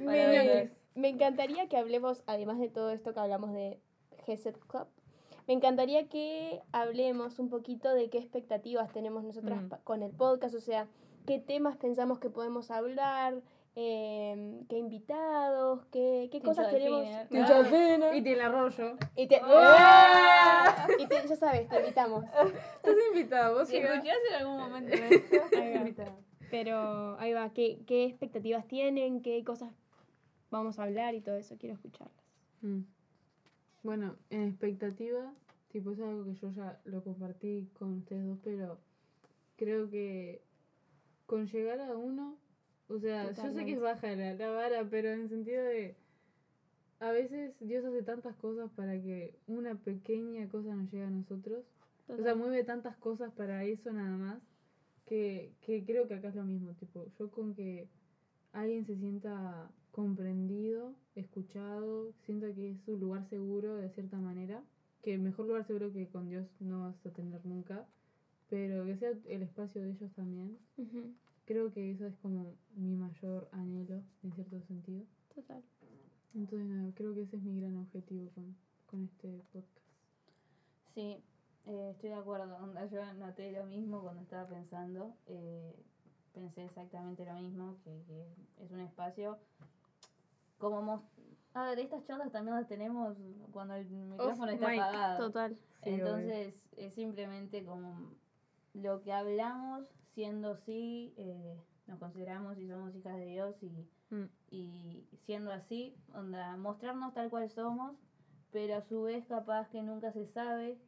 [0.00, 3.80] Me, me encantaría que hablemos, además de todo esto que hablamos de
[4.26, 4.86] Gesed Club,
[5.48, 9.72] me encantaría que hablemos un poquito de qué expectativas tenemos nosotras Mm.
[9.82, 10.86] con el podcast, o sea,
[11.26, 13.40] qué temas pensamos que podemos hablar,
[13.74, 17.06] em, qué invitados, qué, qué cosas queremos.
[17.14, 17.24] Ah.
[17.30, 18.14] Delfiner.
[18.14, 18.96] Y te la rollo.
[19.16, 20.86] Y te, ¡Ah!
[20.98, 22.24] y te- ya sabes, te invitamos.
[22.76, 24.96] Estás invitado, vos Si llegás- escuchás en algún momento
[25.74, 26.16] invitado.
[26.50, 29.70] Pero ahí va, ¿qué, qué expectativas tienen, qué cosas
[30.50, 32.24] vamos a hablar y todo eso, quiero escucharlas.
[32.62, 32.80] Mm.
[33.82, 35.32] Bueno, en expectativa,
[35.70, 38.78] tipo es algo que yo ya lo compartí con ustedes dos, pero
[39.56, 40.42] creo que
[41.26, 42.36] con llegar a uno,
[42.88, 45.96] o sea, yo sé que es baja la, la vara, pero en el sentido de,
[47.00, 51.64] a veces Dios hace tantas cosas para que una pequeña cosa nos llegue a nosotros,
[52.08, 54.42] o sea, mueve tantas cosas para eso nada más,
[55.06, 57.88] que, que creo que acá es lo mismo, tipo, yo con que
[58.52, 64.62] alguien se sienta comprendido, escuchado, sienta que es un lugar seguro de cierta manera,
[65.02, 67.86] que el mejor lugar seguro que con Dios no vas a tener nunca,
[68.48, 70.58] pero que sea el espacio de ellos también.
[71.46, 75.04] Creo que eso es como mi mayor anhelo, en cierto sentido.
[75.34, 75.62] Total.
[76.34, 78.54] Entonces, nada, creo que ese es mi gran objetivo con,
[78.86, 79.88] con este podcast.
[80.94, 81.22] Sí,
[81.66, 82.58] eh, estoy de acuerdo.
[82.90, 85.14] Yo noté lo mismo cuando estaba pensando.
[85.26, 85.74] eh,
[86.34, 89.38] pensé exactamente lo mismo, que, que es un espacio
[90.58, 91.08] como...
[91.54, 93.16] A ver, estas charlas también las tenemos
[93.52, 95.26] cuando el micrófono está mic, apagado.
[95.26, 95.56] Total.
[95.82, 95.94] Sí, obvio.
[96.06, 98.12] Entonces es simplemente como
[98.74, 104.24] lo que hablamos, siendo así, eh, nos consideramos y somos hijas de Dios y, Mm.
[104.50, 107.96] y siendo así, onda, mostrarnos tal cual somos,
[108.52, 110.78] pero a su vez capaz que nunca se sabe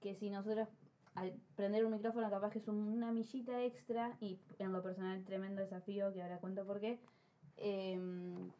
[0.00, 0.68] que si nosotros
[1.14, 5.22] al prender un micrófono capaz que es un- una millita extra y en lo personal
[5.24, 7.00] tremendo desafío que ahora cuento por qué.
[7.58, 8.50] em,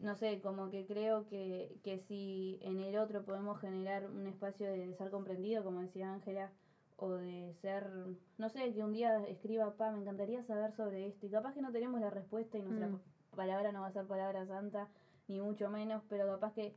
[0.00, 4.66] no sé, como que creo que, que si en el otro podemos generar un espacio
[4.70, 6.50] de ser comprendido, como decía Ángela,
[6.96, 7.90] o de ser,
[8.38, 11.62] no sé, que un día escriba, pa, me encantaría saber sobre esto, y capaz que
[11.62, 13.00] no tenemos la respuesta y nuestra Mm.
[13.36, 14.88] palabra no va a ser palabra santa,
[15.28, 16.74] ni mucho menos, pero capaz que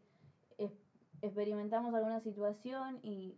[0.57, 0.71] es-
[1.21, 3.37] experimentamos alguna situación y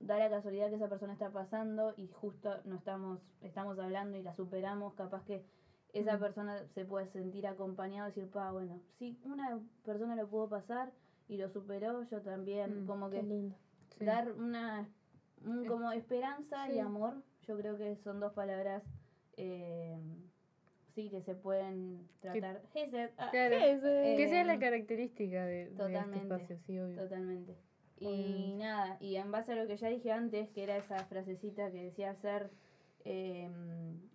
[0.00, 4.22] da la casualidad que esa persona está pasando y justo no estamos, estamos hablando y
[4.22, 5.44] la superamos, capaz que
[5.94, 6.20] esa Mm.
[6.20, 10.92] persona se puede sentir acompañada y decir, pa, bueno, si una persona lo pudo pasar
[11.28, 13.56] y lo superó, yo también, Mm, como Qué que lindo.
[13.98, 14.04] Sí.
[14.04, 14.88] dar una
[15.46, 18.82] un- Eh, como esperanza y amor, yo creo que son dos palabras
[19.36, 19.98] eh,
[20.94, 22.62] sí que se pueden tratar.
[22.72, 23.56] Gesed, ah, Claro.
[23.56, 26.96] Eh, que sea la característica de, de este espacio, sí, obvio.
[27.02, 27.56] Totalmente.
[27.98, 28.56] Y Obviamente.
[28.64, 31.82] nada, y en base a lo que ya dije antes, que era esa frasecita que
[31.84, 32.50] decía ser
[33.04, 33.50] eh,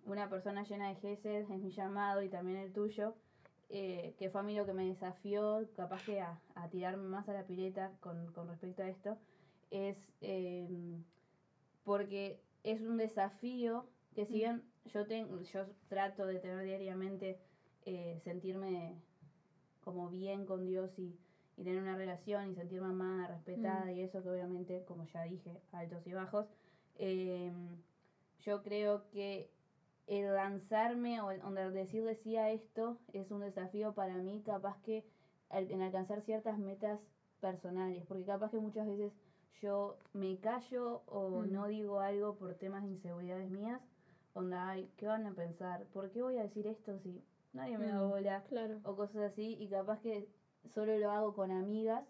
[0.04, 3.14] una persona llena de Gesed, es mi llamado y también el tuyo,
[3.68, 7.28] eh, que fue a mí lo que me desafió, capaz que a, a tirarme más
[7.28, 9.16] a la pileta con, con respecto a esto,
[9.70, 10.68] es eh,
[11.84, 14.36] porque es un desafío que si Mm.
[14.36, 17.38] bien yo, tengo yo trato de tener diariamente,
[17.84, 18.94] eh, sentirme
[19.84, 21.16] como bien con Dios y,
[21.56, 23.90] y tener una relación y sentirme amada, respetada Mm.
[23.96, 26.46] y eso que obviamente, como ya dije, altos y bajos.
[26.98, 27.76] em,
[28.40, 29.50] yo creo que
[30.06, 34.78] el lanzarme o el, el decirle sí a esto es un desafío para mí, capaz
[34.82, 35.04] que
[35.50, 37.00] en alcanzar ciertas metas
[37.40, 39.12] personales, porque capaz que muchas veces
[39.60, 41.52] yo me callo o Mm.
[41.52, 43.80] no digo algo por temas de inseguridades mías,
[44.34, 45.84] onda, ay, ¿qué van a pensar?
[45.92, 47.22] ¿Por qué voy a decir esto si
[47.52, 48.08] nadie me da Mm.
[48.08, 48.42] bola?
[48.48, 48.80] Claro.
[48.84, 50.28] O cosas así, y capaz que
[50.74, 52.04] solo lo hago con amigas,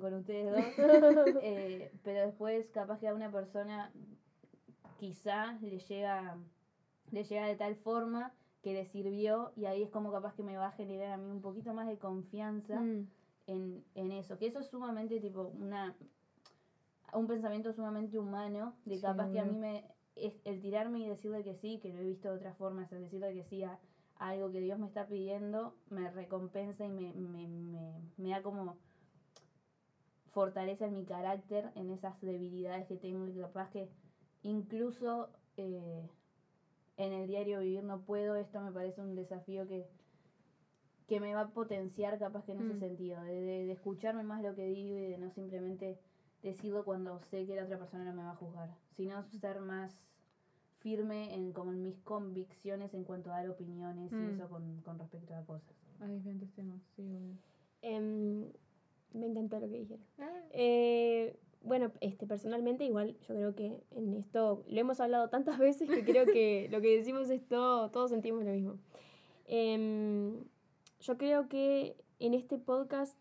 [0.00, 0.74] con ustedes dos,
[1.42, 3.90] eh, pero después capaz que a una persona
[4.98, 6.36] quizá le llega,
[7.10, 8.32] le llega de tal forma
[8.62, 11.30] que le sirvió y ahí es como capaz que me va a generar a mí
[11.30, 13.06] un poquito más de confianza Mm,
[13.46, 15.96] en, en eso, que eso es sumamente tipo una
[17.14, 19.84] un pensamiento sumamente humano, de Sí, capaz que a mí me
[20.16, 23.00] es el tirarme y decirle que sí, que lo he visto de otras formas, el
[23.00, 23.78] decirle que sí a,
[24.16, 28.42] a algo que Dios me está pidiendo, me recompensa y me, me, me, me da
[28.42, 28.76] como
[30.32, 33.88] fortaleza en mi carácter, en esas debilidades que tengo y capaz que
[34.42, 36.08] incluso eh,
[36.96, 39.86] en el diario vivir no puedo, esto me parece un desafío que,
[41.06, 42.78] que me va a potenciar capaz que en ese Mm.
[42.80, 45.98] sentido, de, de- de escucharme más lo que digo y de no simplemente
[46.42, 50.04] decirlo cuando sé que la otra persona no me va a juzgar, sino ser más
[50.80, 54.28] firme en como en mis convicciones en cuanto a dar opiniones y Mm.
[54.28, 55.74] eso con, con respecto a cosas.
[56.00, 57.36] A diferentes temas, sí, obvio.
[57.82, 58.52] em,
[59.12, 60.04] me encantó lo que dijeron.
[60.50, 65.88] Eh, bueno, este, personalmente igual yo creo que en esto lo hemos hablado tantas veces
[65.88, 68.78] que creo que lo que decimos es todo, todos sentimos lo mismo.
[69.46, 70.44] Em,
[71.00, 73.16] yo creo que en este podcast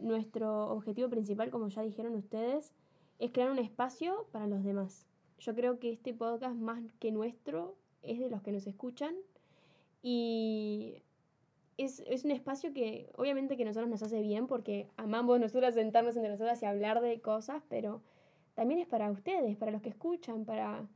[0.00, 2.72] nuestro objetivo principal, como ya dijeron ustedes,
[3.18, 5.06] es crear un espacio para los demás.
[5.38, 9.14] Yo creo que este podcast más que nuestro es de los que nos escuchan
[10.02, 11.02] y
[11.84, 15.74] es, es un espacio que obviamente que a nosotros nos hace bien porque amamos nosotras
[15.74, 18.02] sentarnos entre nosotras y hablar de cosas, pero
[18.54, 20.86] también es para ustedes, para los que escuchan, para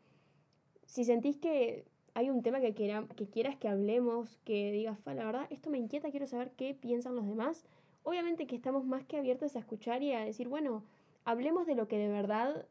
[0.84, 5.14] si sentís que hay un tema que, quiera, que quieras que hablemos, que digas, "Fa,
[5.14, 7.64] la verdad, esto me inquieta, quiero saber qué piensan los demás.
[8.02, 10.84] Obviamente que estamos más que abiertos a escuchar y a decir, bueno,
[11.24, 12.66] hablemos de lo que de verdad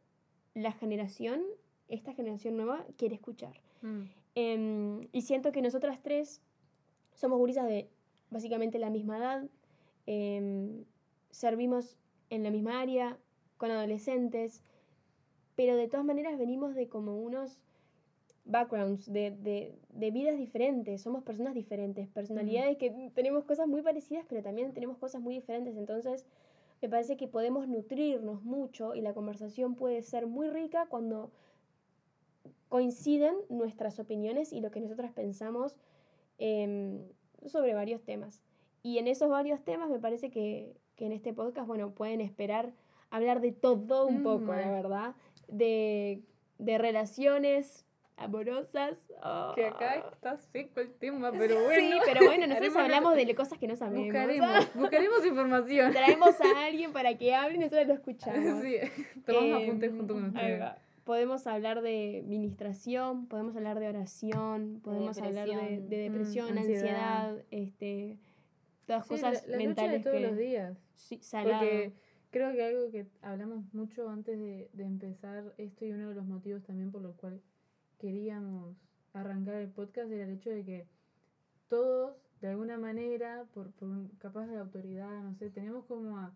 [0.54, 1.42] la generación,
[1.88, 3.60] esta generación nueva, quiere escuchar.
[3.82, 4.04] Mm.
[4.36, 6.42] Em, y siento que nosotras tres
[7.14, 7.90] somos gurisas de
[8.34, 9.44] básicamente la misma edad,
[10.06, 10.84] em,
[11.32, 11.98] servimos
[12.30, 13.18] en la misma área,
[13.58, 14.64] con adolescentes,
[15.56, 17.62] pero de todas maneras venimos de como unos
[18.46, 24.26] backgrounds, de, de, de vidas diferentes, somos personas diferentes, personalidades que tenemos cosas muy parecidas,
[24.28, 26.26] pero también tenemos cosas muy diferentes, entonces
[26.82, 31.32] me parece que podemos nutrirnos mucho y la conversación puede ser muy rica cuando
[32.68, 35.78] coinciden nuestras opiniones y lo que nosotras pensamos
[36.40, 37.00] em,
[37.50, 38.42] sobre varios temas.
[38.82, 42.74] Y en esos varios temas me parece que, que en este podcast, bueno, pueden esperar
[43.14, 45.16] hablar de todo un Mm, poco, la verdad,
[45.48, 46.24] de,
[46.58, 47.86] de relaciones
[48.18, 48.98] amorosas.
[49.08, 49.54] Que ah.
[49.70, 51.96] acá está seco el tema, pero bueno.
[51.96, 54.06] Sí, pero bueno, nosotros hablamos de cosas que no sabemos.
[54.06, 55.92] Buscaremos, buscaremos información.
[55.92, 58.34] Traemos a alguien para que hable y nosotros lo escuchamos.
[58.64, 58.78] Sí,
[59.26, 60.64] tomamos Em, apuntes junto con ustedes.
[61.04, 65.90] Podemos hablar de ministración, podemos hablar de oración, podemos hablar de, depresión.
[65.90, 67.46] de depresión, Mm, ansiedad, ansiedad.
[67.52, 68.20] este,
[68.86, 70.78] todas Sí, cosas la, la lucha mentales de todos que los días.
[70.96, 71.60] sí, salado.
[71.60, 71.94] Porque
[72.32, 76.26] creo que algo que hablamos mucho antes de, de empezar esto y uno de los
[76.26, 77.42] motivos también por lo cual
[78.00, 78.78] queríamos
[79.14, 80.88] arrancar el podcast era el hecho de que
[81.68, 86.34] todos, de alguna manera, por, por un- capaz de autoridad, no sé, tenemos como a,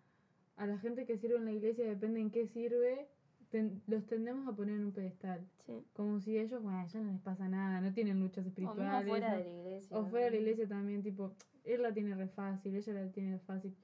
[0.58, 3.08] a la gente que sirve en la iglesia, depende en qué sirve,
[3.50, 5.46] ten- los tendemos a poner en un pedestal.
[5.66, 5.84] Sí.
[5.94, 9.08] Como si ellos, bueno, ya no les pasa nada, no tienen luchas O espirituales.
[9.08, 9.98] fuera no- de la iglesia.
[9.98, 11.34] o fuera de la iglesia también, tipo,
[11.64, 13.76] él la tiene re fácil, ella la tiene fácil.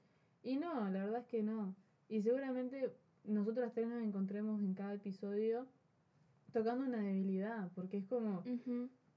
[0.42, 1.74] Y no, la verdad es que no.
[2.08, 2.92] Y seguramente
[3.24, 5.66] nosotras tres nos encontremos en cada episodio
[6.52, 8.42] tocando una debilidad, porque es como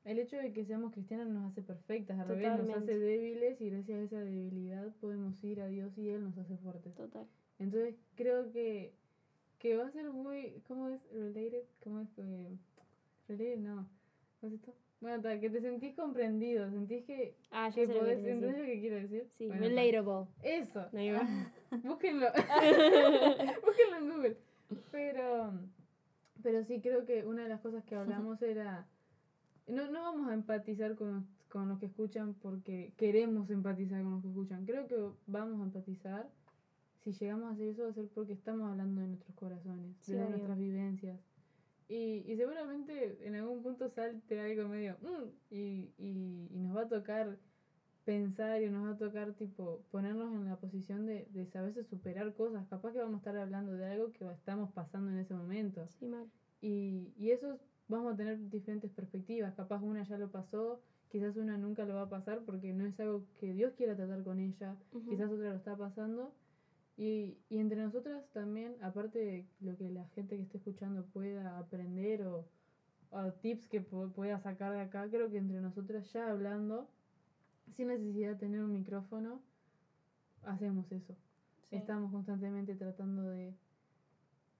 [0.05, 3.69] el hecho de que seamos cristianos nos hace perfectas, al revés, nos hace débiles y
[3.69, 6.95] gracias a esa debilidad podemos ir a Dios y Él nos hace fuertes.
[6.95, 7.27] Total.
[7.59, 8.93] Entonces creo que,
[9.59, 11.01] que va a ser muy, ¿cómo es?
[11.11, 12.09] Related, ¿cómo es?
[12.17, 12.57] Eh,
[13.27, 13.87] related, no.
[14.39, 14.73] ¿Cómo es esto?
[14.99, 18.59] Bueno, tal, que te sentís comprendido, sentís que, Ah, ya que lo podés, querés ¿entendés
[18.59, 19.27] lo que quiero decir?
[19.31, 19.69] Sí, Bueno, ta.
[19.69, 20.27] relatable.
[20.43, 21.27] Eso, Ahí va.
[21.83, 22.27] búsquenlo.
[23.65, 24.37] búsquenlo en Google.
[24.91, 25.51] Pero,
[26.41, 28.87] pero sí creo que una de las cosas que hablamos era,
[29.67, 34.21] no, no vamos a empatizar con, con los que escuchan porque queremos empatizar con los
[34.23, 34.65] que escuchan.
[34.65, 36.27] Creo que vamos a empatizar.
[37.07, 40.11] Si llegamos a hacer eso va a ser porque estamos hablando de nuestros corazones, Sí,
[40.11, 41.17] de nuestras vivencias.
[41.87, 46.81] Y, y seguramente en algún punto salte algo medio "Mm", y, y, y nos va
[46.81, 47.37] a tocar
[48.03, 52.33] pensar y nos va a tocar tipo ponernos en la posición de, de saberse superar
[52.33, 52.67] cosas.
[52.67, 55.87] Capaz que vamos a estar hablando de algo que estamos pasando en ese momento.
[55.87, 56.27] Sí, mal.
[56.61, 59.53] Y, y eso vamos a tener diferentes perspectivas.
[59.55, 62.99] Capaz una ya lo pasó, quizás una nunca lo va a pasar porque no es
[62.99, 65.09] algo que Dios quiera tratar con ella, Ujú.
[65.09, 66.33] quizás otra lo está pasando.
[66.97, 71.59] Y, y entre nosotras también, aparte de lo que la gente que esté escuchando pueda
[71.59, 72.43] aprender o,
[73.11, 76.87] o tips que pu- pueda sacar de acá, creo que entre nosotras ya hablando,
[77.75, 79.39] sin necesidad de tener un micrófono,
[80.45, 81.13] hacemos eso.
[81.69, 81.75] Sí.
[81.75, 83.53] Estamos constantemente tratando de,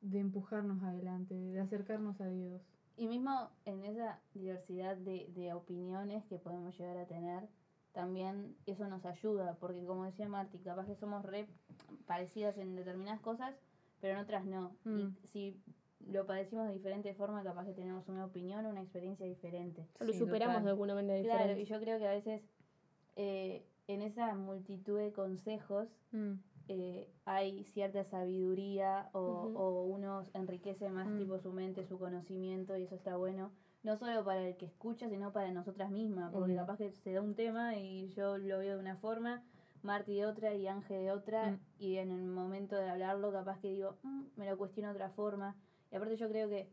[0.02, 2.62] de empujarnos adelante, de acercarnos a Dios.
[2.97, 7.47] Y mismo en esa diversidad de, de opiniones que podemos llegar a tener,
[7.97, 11.47] también eso nos ayuda, porque como decía Marti, capaz que somos re
[12.05, 13.55] parecidas en determinadas cosas,
[13.99, 14.75] pero en otras no.
[14.83, 14.99] Mm.
[14.99, 15.60] Y si
[16.05, 19.88] lo padecimos de diferente forma, capaz que tenemos una opinión, una experiencia diferente.
[19.99, 20.65] O lo Sí, superamos total.
[20.65, 21.62] de alguna manera Claro, diferente.
[21.63, 22.43] y yo creo que a veces
[23.15, 26.33] eh, en esa multitud de consejos Mm,
[26.69, 29.19] eh, hay cierta sabiduría o,
[29.55, 31.17] o uno enriquece más Mm.
[31.17, 33.51] tipo su mente, su conocimiento y eso está bueno.
[33.83, 37.21] No solo para el que escucha, sino para nosotras mismas, porque capaz que se da
[37.21, 39.43] un tema y yo lo veo de una forma,
[39.83, 41.59] Marti de otra y Ángel de otra, Mm.
[41.79, 45.09] y en el momento de hablarlo capaz que digo, "Mm, me lo cuestiono de otra
[45.11, 45.55] forma.
[45.91, 46.67] Y aparte yo creo que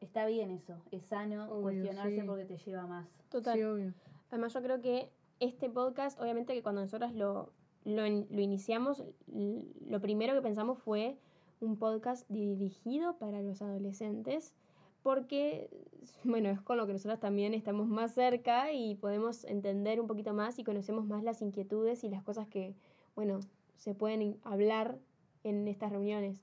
[0.00, 2.26] está bien eso, es sano Obvio, cuestionarse sí.
[2.26, 3.08] porque te lleva más.
[3.30, 3.54] Total.
[3.56, 3.94] Sí, obvio.
[4.30, 5.10] Además, yo creo que
[5.40, 7.50] este podcast, obviamente que cuando nosotras lo,
[7.84, 11.16] lo, in- lo iniciamos, lo primero que pensamos fue
[11.60, 14.54] un podcast dirigido para los adolescentes,
[15.02, 15.68] porque,
[16.24, 20.32] bueno, es con lo que nosotras también estamos más cerca y podemos entender un poquito
[20.34, 22.74] más y conocemos más las inquietudes y las cosas que,
[23.14, 23.40] bueno,
[23.76, 24.98] se pueden hablar
[25.44, 26.42] en estas reuniones.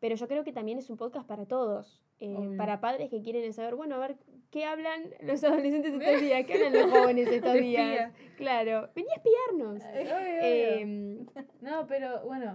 [0.00, 2.02] Pero yo creo que también es un podcast para todos.
[2.20, 4.16] eh, para padres que quieren saber, bueno, a ver,
[4.50, 6.46] ¿qué hablan los adolescentes estos días?
[6.46, 8.12] ¿Qué hablan los jóvenes estos días?
[8.36, 9.82] Claro, vení a espiarnos.
[9.82, 10.42] Obvio, obvio.
[10.42, 11.26] Em,
[11.60, 12.54] No, pero bueno,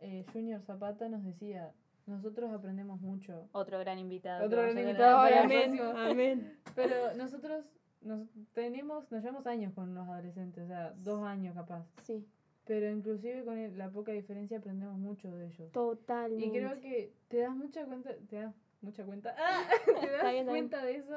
[0.00, 1.72] eh, Junior Zapata nos decía,
[2.06, 4.46] nosotros aprendemos mucho, Otro gran invitado.
[4.46, 6.58] Otro gran invitado, el amén, amén.
[6.74, 7.64] pero nosotros
[8.00, 11.86] nos tenemos, nos llevamos años con los adolescentes, o sea, dos años capaz.
[12.02, 12.26] Sí,
[12.64, 15.70] Pero inclusive con el- la poca diferencia aprendemos mucho de ellos.
[15.72, 16.44] totalmente.
[16.46, 19.62] Y creo que te das mucha cuenta, te das mucha cuenta, ¡Ah!
[20.00, 21.16] te das bien, cuenta de eso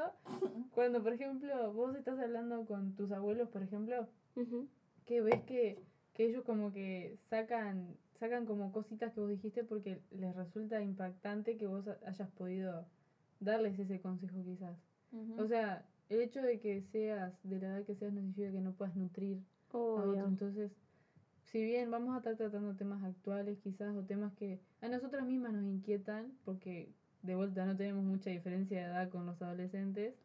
[0.75, 4.07] cuando, por ejemplo, vos estás hablando con tus abuelos, por ejemplo,
[5.05, 5.79] que ves que,
[6.13, 11.57] que ellos como que sacan sacan como cositas que vos dijiste porque les resulta impactante
[11.57, 12.85] que vos ha- hayas podido
[13.39, 14.77] darles ese consejo quizás.
[15.39, 18.61] O sea, el hecho de que seas de la edad que seas no significa que
[18.61, 19.37] no puedas nutrir
[19.97, 20.13] a otro.
[20.27, 20.71] Entonces,
[21.43, 25.53] si bien vamos a estar tratando temas actuales quizás o temas que a nosotras mismas
[25.53, 26.89] nos inquietan, porque
[27.21, 30.15] de vuelta no tenemos mucha diferencia de edad con los adolescentes,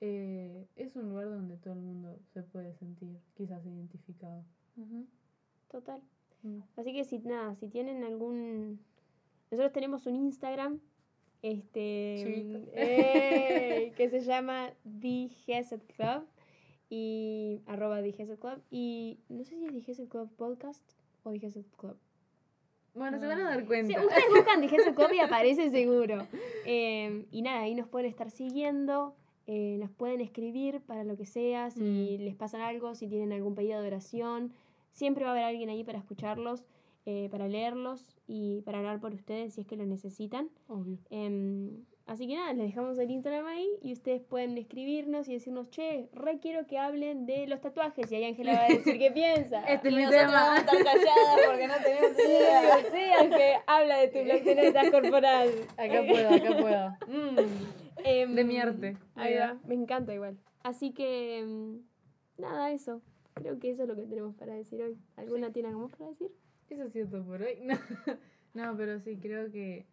[0.00, 4.42] eh, es un lugar donde todo el mundo se puede sentir quizás identificado.
[5.70, 6.00] Total.
[6.42, 6.58] Mm.
[6.76, 8.80] Así que si nada, si tienen algún.
[9.50, 10.80] Nosotros tenemos un Instagram.
[11.42, 12.60] Este.
[12.74, 13.90] ¡ey!
[13.92, 15.28] que se llama The
[15.96, 16.24] Club.
[16.88, 17.60] Y.
[17.66, 18.60] arroba The Club.
[18.70, 20.82] Y no sé si es The Club Podcast
[21.24, 21.96] o The Club.
[22.94, 23.46] Bueno, se van a Mm.
[23.46, 24.00] dar Sí, cuenta.
[24.04, 26.26] ustedes buscan The Club y aparece seguro.
[26.66, 29.14] Eh, y nada, ahí nos pueden estar siguiendo.
[29.46, 33.56] eh, nos pueden escribir para lo que sea, si les pasa algo, si tienen algún
[33.56, 34.52] pedido de oración.
[34.92, 36.64] Siempre va a haber alguien ahí para escucharlos,
[37.06, 40.50] eh, para leerlos y para hablar por ustedes si es que lo necesitan.
[40.68, 40.98] Obvio.
[41.08, 45.70] Em, así que nada, les dejamos el Instagram ahí y ustedes pueden escribirnos y decirnos,
[45.70, 48.10] che, re quiero que hablen de los tatuajes.
[48.12, 49.60] Y ahí Ángela va a decir qué piensa.
[49.68, 50.42] Este es Y mi nosotros tema.
[50.42, 52.76] vamos a estar calladas porque no tenemos idea.
[52.92, 55.48] sí, aunque habla de tu notas corporal.
[55.78, 56.90] Acá puedo, acá puedo.
[57.08, 57.38] Mm.
[58.04, 58.96] Em, De mi arte.
[59.14, 59.58] Ahí va.
[59.66, 60.38] me encanta igual.
[60.62, 61.82] Así que, em,
[62.36, 63.00] nada, eso.
[63.40, 64.98] Creo que eso es lo que tenemos para decir hoy.
[65.16, 66.30] ¿Alguna tiene algo más para decir?
[66.68, 67.56] Eso es cierto por hoy.
[68.52, 69.86] No, no pero sí, creo que,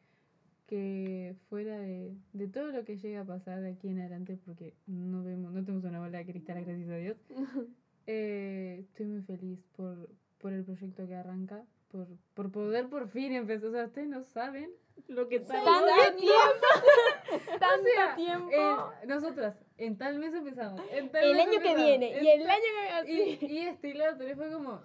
[0.65, 4.73] que fuera de, de todo lo que llega a pasar de aquí en adelante, porque
[4.87, 7.17] no vemos, no tenemos una bola de cristal, gracias a Dios,
[8.07, 13.33] eh, estoy muy feliz por, por el proyecto que arranca, por, por poder por fin
[13.33, 13.69] empezar.
[13.69, 14.71] O sea, ustedes no saben
[15.07, 16.31] lo que años.
[17.59, 18.51] ¡Tanto O sea, tiempo!
[19.01, 20.81] en- nosotras, en tal mes empezamos.
[20.91, 23.37] en tal el mes año que empezamos, viene en y el año que así.
[23.41, 24.81] y, y este y lo otro, y fue como,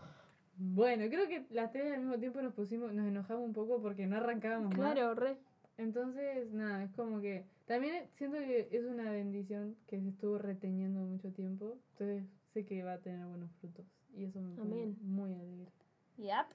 [0.57, 4.07] bueno, creo que las tres al mismo tiempo nos pusimos, nos enojamos un poco porque
[4.07, 4.93] no arrancábamos más.
[4.95, 5.37] Claro, re.
[5.79, 11.01] Entonces, nada, es como que también siento que es una bendición que se estuvo reteniendo
[11.01, 11.77] mucho tiempo.
[11.93, 13.87] Entonces, sé que va a tener buenos frutos.
[14.15, 15.73] Y eso me pone muy alegre.
[16.19, 16.47] Yep.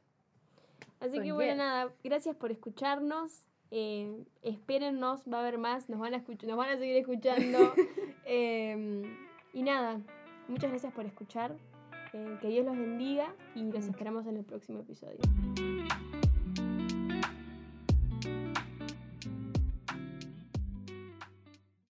[0.99, 1.57] Así So, que bueno, yes.
[1.57, 3.43] nada, gracias por escucharnos.
[3.71, 7.73] Eh, espérennos, va a haber más, nos van a, nos van a seguir escuchando.
[8.29, 9.03] Em,
[9.53, 10.01] y nada,
[10.49, 11.55] muchas gracias por escuchar.
[12.13, 15.19] Eh, que Dios los bendiga y los esperamos en el próximo episodio.